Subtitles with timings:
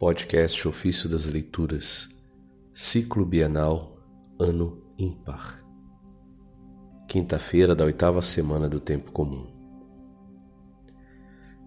[0.00, 2.08] Podcast Ofício das Leituras,
[2.72, 4.02] Ciclo Bienal,
[4.40, 5.62] Ano Ímpar.
[7.06, 9.46] Quinta-feira da oitava semana do Tempo Comum.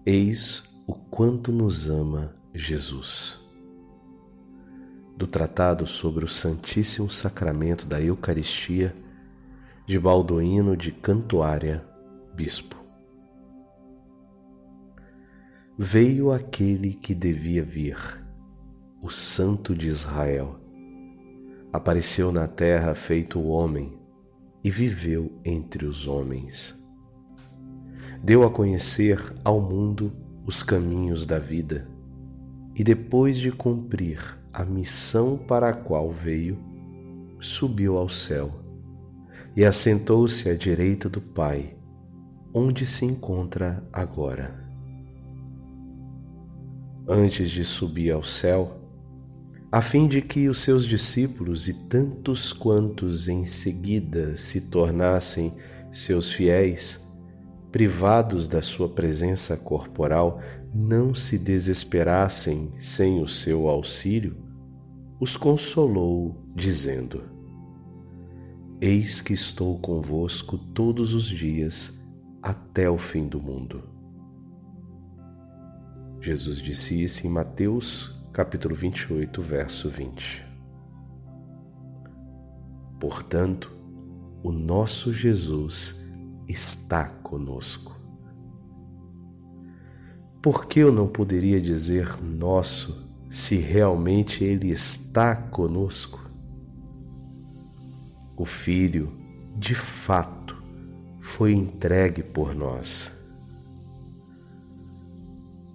[0.04, 3.38] Eis o quanto nos ama Jesus.
[5.16, 8.96] Do Tratado sobre o Santíssimo Sacramento da Eucaristia,
[9.86, 11.88] de Baldoíno de Cantuária,
[12.34, 12.74] Bispo.
[15.78, 18.23] Veio aquele que devia vir
[19.04, 20.58] o Santo de Israel.
[21.70, 23.92] Apareceu na terra feito homem
[24.64, 26.82] e viveu entre os homens.
[28.22, 30.10] Deu a conhecer ao mundo
[30.46, 31.86] os caminhos da vida
[32.74, 36.58] e, depois de cumprir a missão para a qual veio,
[37.38, 38.52] subiu ao céu
[39.54, 41.76] e assentou-se à direita do Pai,
[42.54, 44.64] onde se encontra agora.
[47.06, 48.80] Antes de subir ao céu,
[49.74, 55.52] a fim de que os seus discípulos e tantos quantos em seguida se tornassem
[55.90, 57.04] seus fiéis,
[57.72, 60.40] privados da sua presença corporal,
[60.72, 64.36] não se desesperassem sem o seu auxílio,
[65.18, 67.24] os consolou, dizendo:
[68.80, 72.06] Eis que estou convosco todos os dias
[72.40, 73.82] até o fim do mundo.
[76.20, 80.44] Jesus disse isso em Mateus capítulo 28, verso 20.
[82.98, 83.70] Portanto,
[84.42, 85.94] o nosso Jesus
[86.48, 87.94] está conosco.
[90.42, 96.28] Por que eu não poderia dizer nosso se realmente Ele está conosco?
[98.36, 99.16] O Filho,
[99.56, 100.60] de fato,
[101.20, 103.12] foi entregue por nós.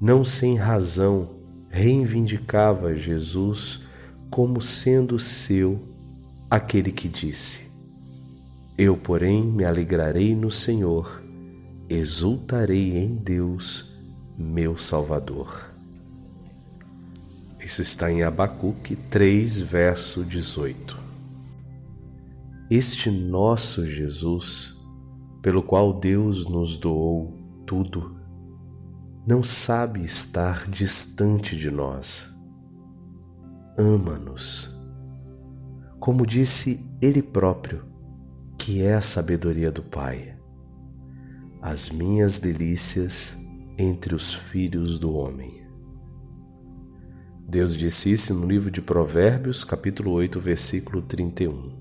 [0.01, 1.38] Não sem razão,
[1.69, 3.81] reivindicava Jesus
[4.29, 5.79] como sendo seu
[6.49, 7.69] aquele que disse:
[8.77, 11.23] Eu, porém, me alegrarei no Senhor,
[11.87, 13.91] exultarei em Deus,
[14.37, 15.69] meu Salvador.
[17.59, 20.97] Isso está em Abacuque 3, verso 18.
[22.71, 24.75] Este nosso Jesus,
[25.41, 27.33] pelo qual Deus nos doou
[27.65, 28.18] tudo,
[29.25, 32.33] não sabe estar distante de nós.
[33.77, 34.69] Ama-nos.
[35.99, 37.85] Como disse Ele próprio,
[38.57, 40.35] que é a sabedoria do Pai.
[41.61, 43.37] As minhas delícias
[43.77, 45.67] entre os filhos do homem.
[47.47, 51.73] Deus disse isso no livro de Provérbios, capítulo 8, versículo 31.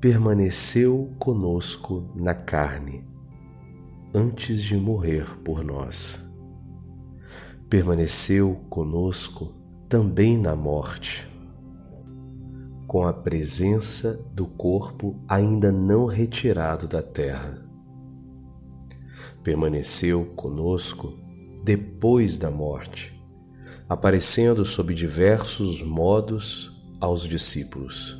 [0.00, 3.15] Permaneceu conosco na carne
[4.16, 6.18] antes de morrer por nós.
[7.68, 9.52] Permaneceu conosco
[9.90, 11.28] também na morte,
[12.86, 17.62] com a presença do corpo ainda não retirado da terra.
[19.42, 21.18] Permaneceu conosco
[21.62, 23.22] depois da morte,
[23.86, 28.16] aparecendo sob diversos modos aos discípulos.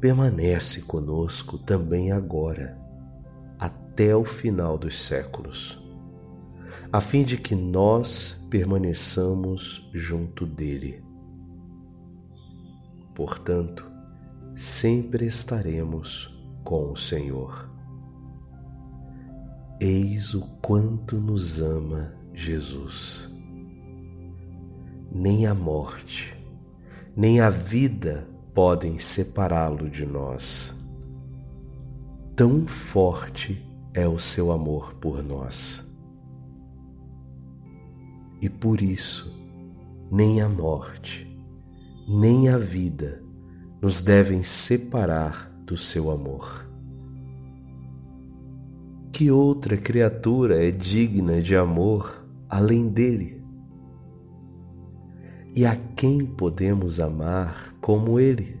[0.00, 2.80] Permanece conosco também agora
[3.90, 5.82] até o final dos séculos,
[6.92, 11.04] a fim de que nós permaneçamos junto dele.
[13.14, 13.84] Portanto,
[14.54, 16.34] sempre estaremos
[16.64, 17.68] com o Senhor.
[19.80, 23.28] Eis o quanto nos ama Jesus.
[25.12, 26.34] Nem a morte,
[27.16, 30.74] nem a vida podem separá-lo de nós.
[32.36, 35.84] Tão forte é o seu amor por nós.
[38.40, 39.32] E por isso,
[40.10, 41.26] nem a morte,
[42.08, 43.22] nem a vida
[43.82, 46.68] nos devem separar do seu amor.
[49.12, 53.42] Que outra criatura é digna de amor além dele?
[55.54, 58.54] E a quem podemos amar como ele?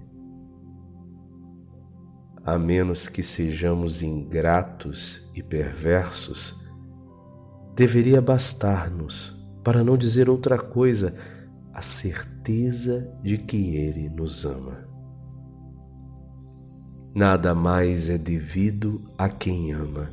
[2.50, 6.56] A menos que sejamos ingratos e perversos,
[7.76, 9.32] deveria bastar-nos,
[9.62, 11.14] para não dizer outra coisa,
[11.72, 14.84] a certeza de que Ele nos ama.
[17.14, 20.12] Nada mais é devido a quem ama,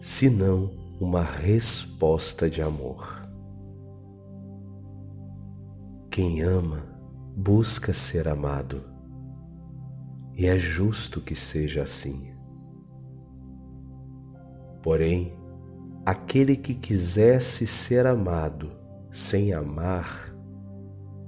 [0.00, 3.22] senão uma resposta de amor.
[6.10, 6.82] Quem ama
[7.36, 8.97] busca ser amado
[10.38, 12.32] e é justo que seja assim.
[14.80, 15.36] Porém,
[16.06, 18.70] aquele que quisesse ser amado
[19.10, 20.32] sem amar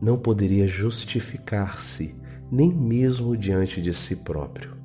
[0.01, 2.15] não poderia justificar-se
[2.53, 4.79] nem mesmo diante de si próprio.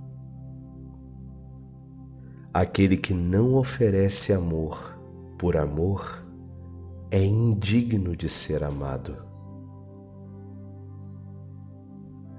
[2.52, 4.98] Aquele que não oferece amor
[5.38, 6.26] por amor
[7.12, 9.24] é indigno de ser amado.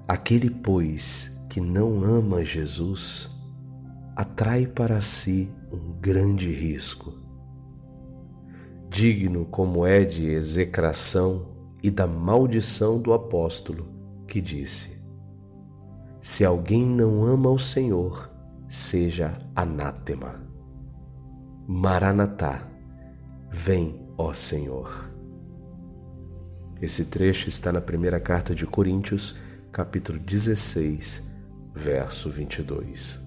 [0.05, 3.31] Aquele, pois, que não ama Jesus,
[4.15, 7.15] atrai para si um grande risco.
[8.87, 11.47] Digno como é de execração
[11.81, 13.87] e da maldição do apóstolo
[14.27, 15.01] que disse:
[16.21, 18.31] Se alguém não ama o Senhor,
[18.67, 20.39] seja anátema.
[21.67, 22.69] Maranatá,
[23.49, 25.11] vem, ó Senhor.
[26.79, 29.37] Esse trecho está na primeira carta de Coríntios,
[29.71, 31.25] capítulo 16,
[31.77, 33.26] verso 22.